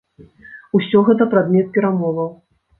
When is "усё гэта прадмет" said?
0.79-1.71